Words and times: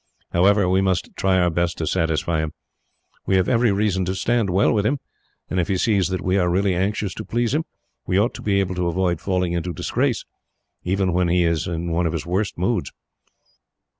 However, 0.31 0.67
we 0.67 0.81
must 0.81 1.15
try 1.15 1.37
our 1.37 1.51
best 1.51 1.77
to 1.77 1.85
satisfy 1.85 2.39
him. 2.39 2.53
We 3.27 3.35
have 3.35 3.47
every 3.47 3.71
reason 3.71 4.03
to 4.05 4.15
stand 4.15 4.49
well 4.49 4.73
with 4.73 4.83
him, 4.83 4.97
and 5.47 5.59
if 5.59 5.67
he 5.67 5.77
sees 5.77 6.07
that 6.07 6.23
we 6.23 6.39
are 6.39 6.49
really 6.49 6.73
anxious 6.73 7.13
to 7.13 7.23
please 7.23 7.53
him, 7.53 7.65
we 8.07 8.17
ought 8.19 8.33
to 8.33 8.41
be 8.41 8.59
able 8.59 8.73
to 8.73 8.87
avoid 8.87 9.21
falling 9.21 9.53
into 9.53 9.73
disgrace, 9.73 10.25
even 10.83 11.13
when 11.13 11.27
he 11.27 11.43
is 11.43 11.67
in 11.67 11.89
his 12.11 12.25
worst 12.25 12.57
moods." 12.57 12.91